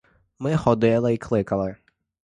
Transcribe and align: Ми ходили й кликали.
Ми 0.39 0.57
ходили 0.57 1.13
й 1.13 1.17
кликали. 1.17 1.75